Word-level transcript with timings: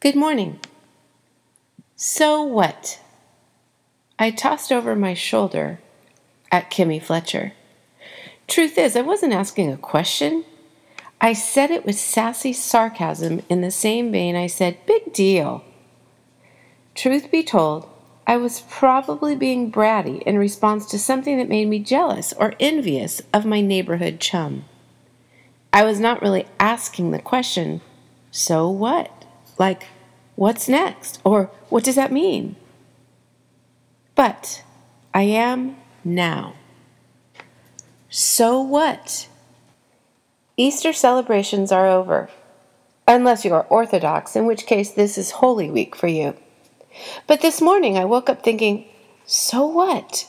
Good 0.00 0.16
morning. 0.16 0.58
So 1.94 2.42
what? 2.42 3.02
I 4.18 4.30
tossed 4.30 4.72
over 4.72 4.96
my 4.96 5.12
shoulder 5.12 5.78
at 6.50 6.70
Kimmy 6.70 7.02
Fletcher. 7.02 7.52
Truth 8.48 8.78
is, 8.78 8.96
I 8.96 9.02
wasn't 9.02 9.34
asking 9.34 9.70
a 9.70 9.76
question. 9.76 10.46
I 11.20 11.34
said 11.34 11.70
it 11.70 11.84
with 11.84 11.98
sassy 11.98 12.54
sarcasm 12.54 13.42
in 13.50 13.60
the 13.60 13.70
same 13.70 14.10
vein 14.10 14.36
I 14.36 14.46
said, 14.46 14.86
Big 14.86 15.12
deal. 15.12 15.66
Truth 16.94 17.30
be 17.30 17.42
told, 17.42 17.86
I 18.26 18.38
was 18.38 18.62
probably 18.70 19.36
being 19.36 19.70
bratty 19.70 20.22
in 20.22 20.38
response 20.38 20.86
to 20.86 20.98
something 20.98 21.36
that 21.36 21.50
made 21.50 21.68
me 21.68 21.78
jealous 21.78 22.32
or 22.32 22.54
envious 22.58 23.20
of 23.34 23.44
my 23.44 23.60
neighborhood 23.60 24.18
chum. 24.18 24.64
I 25.74 25.84
was 25.84 26.00
not 26.00 26.22
really 26.22 26.46
asking 26.58 27.10
the 27.10 27.18
question, 27.18 27.82
so 28.30 28.66
what? 28.70 29.19
Like, 29.60 29.88
what's 30.36 30.70
next? 30.70 31.20
Or 31.22 31.50
what 31.68 31.84
does 31.84 31.96
that 31.96 32.10
mean? 32.10 32.56
But 34.14 34.64
I 35.12 35.24
am 35.24 35.76
now. 36.02 36.54
So 38.08 38.62
what? 38.62 39.28
Easter 40.56 40.94
celebrations 40.94 41.70
are 41.70 41.86
over. 41.86 42.30
Unless 43.06 43.44
you 43.44 43.52
are 43.52 43.64
Orthodox, 43.64 44.34
in 44.34 44.46
which 44.46 44.64
case 44.64 44.92
this 44.92 45.18
is 45.18 45.30
Holy 45.30 45.70
Week 45.70 45.94
for 45.94 46.06
you. 46.06 46.34
But 47.26 47.42
this 47.42 47.60
morning 47.60 47.98
I 47.98 48.06
woke 48.06 48.30
up 48.30 48.42
thinking, 48.42 48.86
so 49.26 49.66
what? 49.66 50.26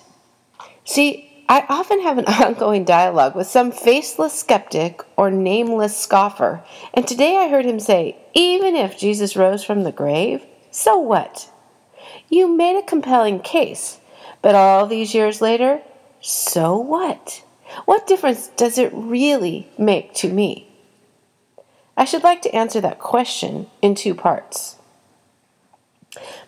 See, 0.84 1.30
I 1.52 1.66
often 1.68 2.02
have 2.02 2.18
an 2.18 2.26
ongoing 2.28 2.86
dialogue 2.86 3.36
with 3.36 3.46
some 3.46 3.73
faceless 3.73 4.40
skeptic 4.40 5.02
or 5.18 5.30
nameless 5.30 5.98
scoffer, 5.98 6.64
and 6.94 7.05
today 7.05 7.36
I 7.36 7.50
heard 7.50 7.66
him 7.66 7.82
say, 7.82 8.16
even 8.34 8.74
if 8.77 8.98
Jesus 8.98 9.36
rose 9.36 9.62
from 9.62 9.84
the 9.84 9.91
grave, 9.91 10.46
so 10.72 10.98
what? 10.98 11.52
You 12.30 12.48
made 12.48 12.80
a 12.80 12.82
compelling 12.82 13.41
case, 13.41 13.99
but 14.41 14.55
all 14.55 14.88
these 14.88 15.13
years 15.13 15.41
later, 15.41 15.82
so 16.21 16.77
what? 16.77 17.43
What 17.84 18.08
difference 18.08 18.48
does 18.48 18.77
it 18.77 18.93
really 18.93 19.68
make 19.77 20.13
to 20.13 20.30
me? 20.30 20.74
I 21.98 22.05
should 22.05 22.24
like 22.24 22.41
to 22.43 22.55
answer 22.55 22.80
that 22.80 22.99
question 22.99 23.68
in 23.82 23.96
two 23.96 24.15
parts. 24.15 24.77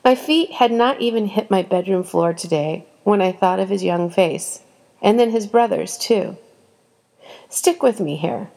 My 0.02 0.16
feet 0.16 0.54
had 0.54 0.72
not 0.72 1.02
even 1.02 1.28
hit 1.28 1.52
my 1.52 1.62
bedroom 1.62 2.06
floor 2.06 2.34
today 2.34 2.86
when 3.04 3.22
I 3.22 3.34
thought 3.34 3.60
of 3.60 3.67
his 3.67 3.84
young 3.84 4.10
face, 4.10 4.62
and 5.04 5.20
then 5.20 5.30
his 5.30 5.46
brother's 5.46 5.98
too. 5.98 6.38
Stick 7.50 7.84
with 7.84 8.00
me 8.00 8.16
here. 8.16 8.50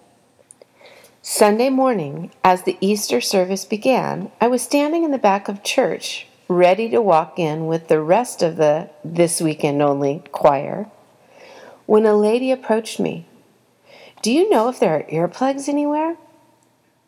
Sunday 1.21 1.71
morning, 1.71 2.31
as 2.45 2.63
the 2.63 2.79
Easter 2.81 3.21
service 3.21 3.65
began, 3.65 4.31
I 4.41 4.47
was 4.47 4.63
standing 4.63 5.03
in 5.03 5.11
the 5.11 5.19
back 5.19 5.49
of 5.49 5.65
church, 5.65 6.29
ready 6.49 6.89
to 6.91 7.03
walk 7.03 7.39
in 7.39 7.67
with 7.67 7.89
the 7.89 8.01
rest 8.01 8.43
of 8.43 8.57
the 8.57 8.91
This 9.05 9.41
Weekend 9.41 9.83
Only 9.83 10.23
choir, 10.31 10.87
when 11.85 12.07
a 12.07 12.15
lady 12.15 12.53
approached 12.53 13.01
me. 13.01 13.27
Do 14.23 14.33
you 14.33 14.49
know 14.49 14.69
if 14.69 14.79
there 14.79 14.97
are 14.97 15.03
earplugs 15.03 15.69
anywhere? 15.69 16.17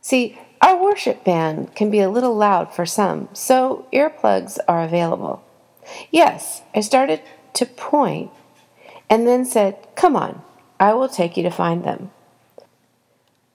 See, 0.00 0.36
our 0.60 0.82
worship 0.82 1.22
band 1.22 1.76
can 1.76 1.88
be 1.88 2.00
a 2.00 2.10
little 2.10 2.34
loud 2.34 2.74
for 2.74 2.84
some, 2.84 3.28
so 3.32 3.86
earplugs 3.92 4.58
are 4.66 4.82
available. 4.82 5.44
Yes, 6.10 6.62
I 6.74 6.80
started 6.80 7.22
to 7.54 7.66
point 7.66 8.32
and 9.10 9.26
then 9.26 9.44
said, 9.44 9.76
Come 9.94 10.16
on, 10.16 10.42
I 10.78 10.94
will 10.94 11.08
take 11.08 11.36
you 11.36 11.42
to 11.42 11.50
find 11.50 11.84
them. 11.84 12.10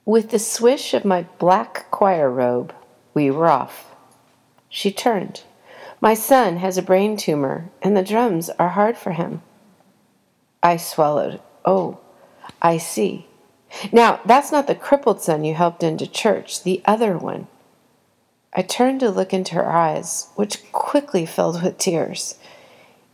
With 0.06 0.32
the 0.32 0.40
swish 0.40 0.94
of 0.94 1.06
my 1.06 1.24
black 1.40 1.90
choir 1.90 2.30
robe, 2.30 2.74
we 3.14 3.32
were 3.32 3.48
off. 3.48 3.96
She 4.70 4.92
turned. 4.92 5.44
My 6.02 6.14
son 6.14 6.58
has 6.58 6.78
a 6.78 6.82
brain 6.82 7.16
tumor, 7.16 7.70
and 7.82 7.96
the 7.96 8.04
drums 8.04 8.50
are 8.60 8.70
hard 8.70 8.98
for 8.98 9.12
him. 9.12 9.42
I 10.62 10.78
swallowed. 10.78 11.40
Oh, 11.64 12.00
I 12.62 12.78
see. 12.78 13.28
Now, 13.92 14.20
that's 14.26 14.52
not 14.52 14.68
the 14.68 14.76
crippled 14.76 15.22
son 15.22 15.44
you 15.44 15.54
helped 15.54 15.84
into 15.84 16.08
church, 16.08 16.64
the 16.64 16.82
other 16.86 17.18
one. 17.18 17.48
I 18.54 18.62
turned 18.62 19.00
to 19.00 19.10
look 19.10 19.34
into 19.34 19.56
her 19.56 19.72
eyes, 19.72 20.28
which 20.36 20.72
quickly 20.72 21.26
filled 21.26 21.64
with 21.64 21.78
tears. 21.78 22.36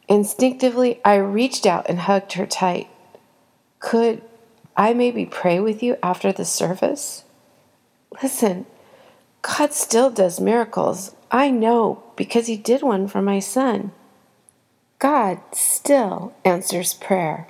Instinctively, 0.10 1.00
I 1.06 1.16
reached 1.18 1.68
out 1.68 1.86
and 1.88 2.00
hugged 2.00 2.34
her 2.34 2.48
tight. 2.48 2.90
Could 3.80 4.24
I 4.76 4.94
maybe 4.94 5.26
pray 5.26 5.60
with 5.60 5.84
you 5.84 5.98
after 6.02 6.32
the 6.32 6.46
service? 6.46 7.24
Listen, 8.24 8.66
God 9.44 9.72
still 9.72 10.10
does 10.10 10.42
miracles. 10.42 11.16
I 11.32 11.52
know 11.52 12.04
because 12.16 12.48
He 12.48 12.58
did 12.58 12.82
one 12.82 13.08
for 13.08 13.22
my 13.22 13.40
son. 13.40 13.92
God 14.98 15.40
still 15.54 16.34
answers 16.44 16.96
prayer. 16.96 17.48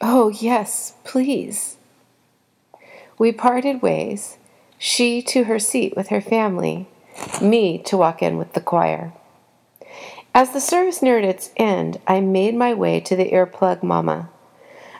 Oh, 0.00 0.28
yes, 0.28 0.94
please. 1.04 1.76
We 3.18 3.32
parted 3.32 3.82
ways, 3.82 4.38
she 4.78 5.20
to 5.22 5.44
her 5.44 5.58
seat 5.58 5.94
with 5.96 6.08
her 6.08 6.22
family, 6.22 6.88
me 7.42 7.78
to 7.82 7.98
walk 7.98 8.22
in 8.22 8.38
with 8.38 8.54
the 8.54 8.62
choir. 8.62 9.12
As 10.34 10.50
the 10.50 10.60
service 10.60 11.02
neared 11.02 11.24
its 11.24 11.50
end, 11.56 12.00
I 12.06 12.20
made 12.20 12.54
my 12.54 12.72
way 12.72 13.00
to 13.00 13.16
the 13.16 13.30
earplug 13.32 13.82
mama. 13.82 14.30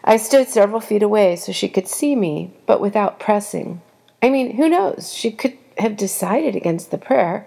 I 0.03 0.17
stood 0.17 0.49
several 0.49 0.81
feet 0.81 1.03
away 1.03 1.37
so 1.37 1.53
she 1.53 1.69
could 1.69 1.87
see 1.87 2.17
me, 2.17 2.53
but 2.67 2.81
without 2.81 3.21
pressing. 3.21 3.81
I 4.23 4.31
mean, 4.31 4.57
who 4.57 4.69
knows? 4.69 5.13
She 5.15 5.31
could 5.31 5.57
have 5.79 5.97
decided 5.97 6.57
against 6.57 6.91
the 6.91 6.99
prayer, 6.99 7.47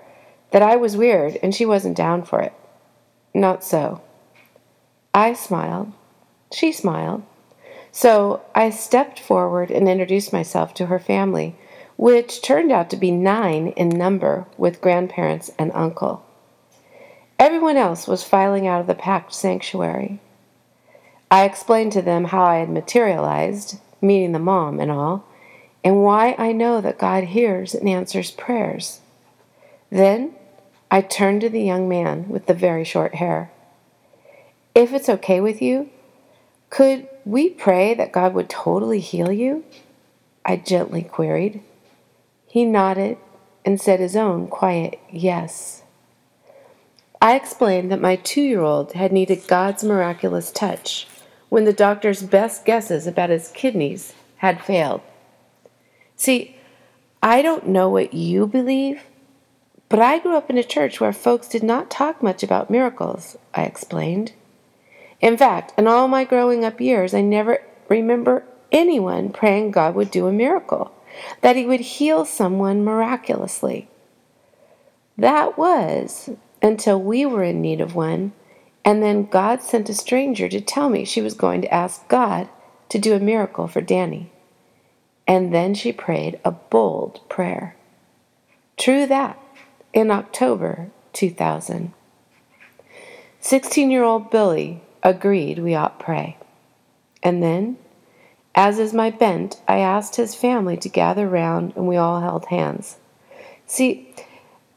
that 0.52 0.62
I 0.62 0.76
was 0.76 0.96
weird 0.96 1.38
and 1.44 1.54
she 1.54 1.66
wasn't 1.66 1.98
down 1.98 2.24
for 2.24 2.40
it. 2.40 2.54
Not 3.34 3.64
so. 3.64 4.02
I 5.14 5.34
smiled. 5.34 5.92
She 6.54 6.72
smiled. 6.72 7.24
So 7.92 8.44
I 8.56 8.70
stepped 8.70 9.20
forward 9.20 9.72
and 9.72 9.90
introduced 9.90 10.32
myself 10.32 10.74
to 10.76 10.86
her 10.86 11.00
family, 11.00 11.56
which 11.98 12.42
turned 12.42 12.72
out 12.72 12.90
to 12.92 12.98
be 12.98 13.12
nine 13.12 13.68
in 13.70 13.90
number 13.90 14.46
with 14.58 14.82
grandparents 14.82 15.52
and 15.60 15.72
uncle. 15.74 16.26
Everyone 17.40 17.78
else 17.78 18.08
was 18.08 18.24
filing 18.24 18.68
out 18.68 18.82
of 18.82 18.88
the 18.88 18.96
packed 18.96 19.34
sanctuary. 19.34 20.20
I 21.30 21.46
explained 21.46 21.92
to 21.94 22.02
them 22.02 22.26
how 22.26 22.44
I 22.44 22.58
had 22.58 22.70
materialized, 22.70 23.80
meeting 24.02 24.32
the 24.32 24.40
mom 24.40 24.80
and 24.80 24.92
all, 24.92 25.26
and 25.84 26.04
why 26.04 26.36
I 26.38 26.52
know 26.52 26.80
that 26.82 26.98
God 26.98 27.26
hears 27.26 27.74
and 27.74 27.90
answers 27.90 28.32
prayers. 28.32 29.02
Then 29.90 30.36
I 30.90 31.02
turned 31.02 31.42
to 31.42 31.50
the 31.50 31.62
young 31.62 31.90
man 31.90 32.30
with 32.30 32.46
the 32.46 32.54
very 32.54 32.84
short 32.84 33.16
hair. 33.16 33.52
If 34.76 34.94
it's 34.94 35.10
okay 35.10 35.40
with 35.40 35.62
you, 35.62 35.90
could 36.70 37.08
we 37.26 37.50
pray 37.50 37.94
that 37.94 38.12
God 38.12 38.34
would 38.34 38.50
totally 38.50 39.00
heal 39.00 39.32
you? 39.32 39.64
I 40.46 40.58
gently 40.58 41.04
queried. 41.04 41.62
He 42.48 42.66
nodded 42.66 43.18
and 43.66 43.80
said 43.80 44.00
his 44.00 44.16
own 44.16 44.48
quiet 44.48 45.00
yes. 45.12 45.83
I 47.24 47.36
explained 47.36 47.90
that 47.90 48.02
my 48.02 48.18
two 48.18 48.42
year 48.42 48.60
old 48.60 48.92
had 48.92 49.14
needed 49.14 49.48
God's 49.48 49.82
miraculous 49.82 50.52
touch 50.52 51.08
when 51.48 51.64
the 51.64 51.72
doctor's 51.72 52.22
best 52.22 52.66
guesses 52.66 53.08
about 53.08 53.30
his 53.30 53.48
kidneys 53.48 54.12
had 54.40 54.62
failed. 54.62 55.00
See, 56.18 56.58
I 57.22 57.42
don't 57.42 57.68
know 57.70 57.88
what 57.88 58.14
you 58.14 58.46
believe, 58.46 59.04
but 59.88 60.00
I 60.00 60.20
grew 60.20 60.36
up 60.36 60.50
in 60.50 60.58
a 60.58 60.66
church 60.66 61.00
where 61.00 61.14
folks 61.14 61.48
did 61.48 61.64
not 61.64 61.90
talk 61.90 62.22
much 62.22 62.44
about 62.44 62.70
miracles, 62.70 63.38
I 63.54 63.64
explained. 63.64 64.34
In 65.22 65.38
fact, 65.38 65.72
in 65.78 65.88
all 65.88 66.10
my 66.10 66.26
growing 66.26 66.66
up 66.66 66.82
years, 66.82 67.14
I 67.14 67.22
never 67.22 67.64
remember 67.88 68.44
anyone 68.70 69.32
praying 69.32 69.72
God 69.72 69.96
would 69.96 70.12
do 70.12 70.28
a 70.28 70.34
miracle, 70.34 70.94
that 71.40 71.56
He 71.56 71.66
would 71.66 71.80
heal 71.80 72.26
someone 72.26 72.84
miraculously. 72.84 73.88
That 75.18 75.58
was 75.58 76.30
until 76.64 77.00
we 77.00 77.26
were 77.26 77.44
in 77.44 77.62
need 77.62 77.82
of 77.82 77.94
one, 77.94 78.32
and 78.86 79.04
then 79.04 79.26
God 79.26 79.62
sent 79.62 79.90
a 79.90 79.94
stranger 79.94 80.48
to 80.50 80.62
tell 80.62 80.90
me 80.90 81.06
she 81.06 81.22
was 81.22 81.34
going 81.34 81.62
to 81.62 81.74
ask 81.74 82.08
God 82.08 82.50
to 82.90 82.98
do 82.98 83.14
a 83.14 83.20
miracle 83.20 83.68
for 83.68 83.82
Danny. 83.82 84.32
And 85.28 85.54
then 85.54 85.74
she 85.74 85.92
prayed 85.92 86.40
a 86.44 86.52
bold 86.52 87.22
prayer. 87.30 87.76
True 88.78 89.06
that, 89.06 89.40
in 89.94 90.10
October 90.10 90.90
2000. 91.14 91.94
16 93.40 93.92
year 93.92 94.04
old 94.04 94.32
Billy 94.32 94.82
agreed 95.04 95.60
we 95.60 95.76
ought 95.76 96.00
pray. 96.00 96.38
And 97.22 97.44
then, 97.44 97.78
as 98.56 98.80
is 98.80 98.94
my 98.94 99.10
bent, 99.10 99.62
I 99.68 99.78
asked 99.78 100.16
his 100.16 100.36
family 100.36 100.78
to 100.78 100.90
gather 100.90 101.28
round 101.28 101.74
and 101.76 101.88
we 101.88 101.98
all 101.98 102.22
held 102.22 102.46
hands. 102.46 102.98
See, 103.66 104.14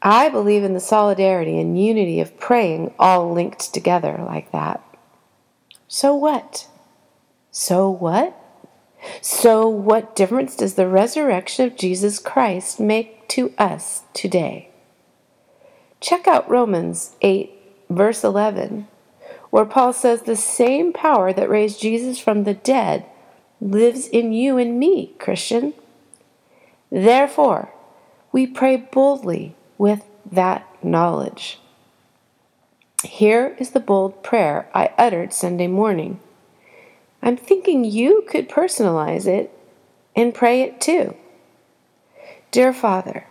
I 0.01 0.29
believe 0.29 0.63
in 0.63 0.73
the 0.73 0.79
solidarity 0.79 1.59
and 1.59 1.81
unity 1.81 2.19
of 2.19 2.39
praying 2.39 2.93
all 2.99 3.31
linked 3.33 3.73
together 3.73 4.23
like 4.25 4.51
that. 4.51 4.83
So 5.87 6.15
what? 6.15 6.67
So 7.51 7.89
what? 7.89 8.35
So, 9.21 9.69
what 9.69 10.15
difference 10.15 10.55
does 10.55 10.73
the 10.73 10.87
resurrection 10.87 11.65
of 11.65 11.77
Jesus 11.77 12.17
Christ 12.19 12.79
make 12.79 13.17
to 13.29 13.53
us 13.57 14.03
today. 14.13 14.69
Check 15.99 16.27
out 16.27 16.49
Romans 16.49 17.15
8, 17.21 17.51
verse 17.89 18.23
11, 18.23 18.87
where 19.49 19.65
Paul 19.65 19.93
says, 19.93 20.21
The 20.21 20.35
same 20.35 20.93
power 20.93 21.33
that 21.33 21.49
raised 21.49 21.81
Jesus 21.81 22.19
from 22.19 22.43
the 22.43 22.53
dead 22.53 23.05
lives 23.59 24.07
in 24.07 24.33
you 24.33 24.57
and 24.57 24.79
me, 24.79 25.13
Christian. 25.19 25.73
Therefore, 26.91 27.73
we 28.31 28.45
pray 28.45 28.77
boldly 28.77 29.55
with 29.77 30.03
that 30.31 30.67
knowledge. 30.83 31.59
Here 33.03 33.55
is 33.59 33.71
the 33.71 33.79
bold 33.79 34.23
prayer 34.23 34.69
I 34.73 34.91
uttered 34.97 35.33
Sunday 35.33 35.67
morning. 35.67 36.19
I'm 37.21 37.37
thinking 37.37 37.83
you 37.83 38.25
could 38.27 38.49
personalize 38.49 39.27
it 39.27 39.51
and 40.15 40.33
pray 40.33 40.61
it 40.61 40.81
too. 40.81 41.15
Dear 42.51 42.73
Father, 42.73 43.25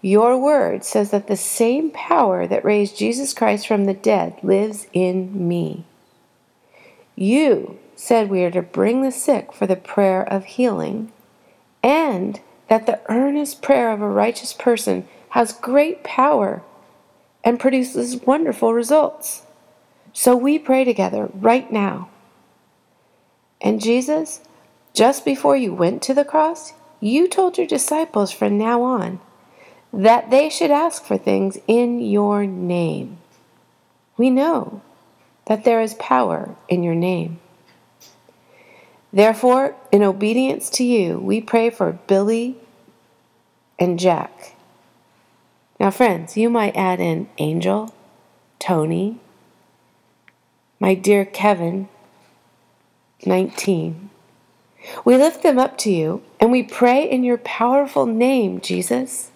your 0.00 0.38
word 0.40 0.84
says 0.84 1.10
that 1.10 1.28
the 1.28 1.36
same 1.36 1.90
power 1.90 2.46
that 2.46 2.64
raised 2.64 2.96
Jesus 2.96 3.32
Christ 3.32 3.66
from 3.66 3.84
the 3.84 3.94
dead 3.94 4.36
lives 4.42 4.86
in 4.92 5.48
me. 5.48 5.84
You 7.14 7.78
said 7.94 8.28
we 8.28 8.42
are 8.42 8.50
to 8.50 8.62
bring 8.62 9.02
the 9.02 9.12
sick 9.12 9.52
for 9.52 9.66
the 9.66 9.76
prayer 9.76 10.22
of 10.22 10.44
healing, 10.44 11.12
and 11.82 12.40
that 12.68 12.86
the 12.86 13.00
earnest 13.08 13.62
prayer 13.62 13.92
of 13.92 14.00
a 14.00 14.08
righteous 14.08 14.52
person 14.52 15.06
has 15.32 15.54
great 15.54 16.04
power 16.04 16.62
and 17.42 17.58
produces 17.58 18.16
wonderful 18.16 18.74
results. 18.74 19.42
So 20.12 20.36
we 20.36 20.58
pray 20.58 20.84
together 20.84 21.30
right 21.32 21.72
now. 21.72 22.10
And 23.58 23.80
Jesus, 23.80 24.42
just 24.92 25.24
before 25.24 25.56
you 25.56 25.72
went 25.72 26.02
to 26.02 26.12
the 26.12 26.24
cross, 26.24 26.74
you 27.00 27.26
told 27.28 27.56
your 27.56 27.66
disciples 27.66 28.30
from 28.30 28.58
now 28.58 28.82
on 28.82 29.20
that 29.90 30.30
they 30.30 30.50
should 30.50 30.70
ask 30.70 31.02
for 31.02 31.16
things 31.16 31.56
in 31.66 32.00
your 32.00 32.44
name. 32.44 33.16
We 34.18 34.28
know 34.28 34.82
that 35.46 35.64
there 35.64 35.80
is 35.80 35.94
power 35.94 36.54
in 36.68 36.82
your 36.82 36.94
name. 36.94 37.40
Therefore, 39.14 39.76
in 39.90 40.02
obedience 40.02 40.68
to 40.70 40.84
you, 40.84 41.18
we 41.18 41.40
pray 41.40 41.70
for 41.70 41.92
Billy 42.06 42.58
and 43.78 43.98
Jack. 43.98 44.51
Now, 45.82 45.90
friends, 45.90 46.36
you 46.36 46.48
might 46.48 46.76
add 46.76 47.00
in 47.00 47.28
Angel, 47.38 47.92
Tony, 48.60 49.18
my 50.78 50.94
dear 50.94 51.24
Kevin, 51.24 51.88
19. 53.26 54.08
We 55.04 55.16
lift 55.16 55.42
them 55.42 55.58
up 55.58 55.76
to 55.78 55.90
you 55.90 56.22
and 56.38 56.52
we 56.52 56.62
pray 56.62 57.10
in 57.10 57.24
your 57.24 57.38
powerful 57.38 58.06
name, 58.06 58.60
Jesus, 58.60 59.32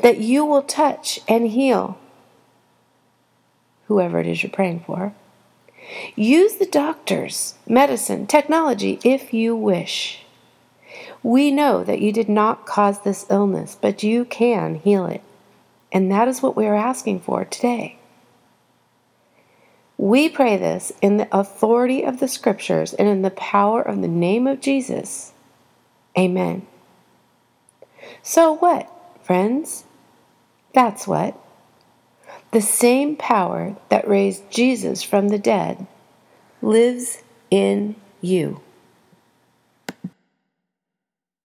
that 0.00 0.16
you 0.16 0.46
will 0.46 0.62
touch 0.62 1.20
and 1.28 1.48
heal 1.48 1.98
whoever 3.88 4.18
it 4.18 4.26
is 4.26 4.42
you're 4.42 4.50
praying 4.50 4.80
for. 4.80 5.12
Use 6.14 6.54
the 6.54 6.64
doctors, 6.64 7.56
medicine, 7.68 8.26
technology 8.26 8.98
if 9.04 9.34
you 9.34 9.54
wish. 9.54 10.24
We 11.22 11.50
know 11.50 11.84
that 11.84 12.00
you 12.00 12.12
did 12.12 12.30
not 12.30 12.64
cause 12.64 13.02
this 13.02 13.26
illness, 13.28 13.76
but 13.78 14.02
you 14.02 14.24
can 14.24 14.76
heal 14.76 15.04
it. 15.04 15.20
And 15.96 16.12
that 16.12 16.28
is 16.28 16.42
what 16.42 16.58
we 16.58 16.66
are 16.66 16.74
asking 16.74 17.20
for 17.20 17.46
today. 17.46 17.96
We 19.96 20.28
pray 20.28 20.58
this 20.58 20.92
in 21.00 21.16
the 21.16 21.26
authority 21.34 22.02
of 22.02 22.20
the 22.20 22.28
Scriptures 22.28 22.92
and 22.92 23.08
in 23.08 23.22
the 23.22 23.30
power 23.30 23.80
of 23.80 24.02
the 24.02 24.06
name 24.06 24.46
of 24.46 24.60
Jesus. 24.60 25.32
Amen. 26.18 26.66
So 28.22 28.52
what, 28.52 28.92
friends? 29.22 29.84
That's 30.74 31.06
what. 31.06 31.34
The 32.50 32.60
same 32.60 33.16
power 33.16 33.74
that 33.88 34.06
raised 34.06 34.50
Jesus 34.50 35.02
from 35.02 35.30
the 35.30 35.38
dead 35.38 35.86
lives 36.60 37.22
in 37.50 37.96
you. 38.20 38.60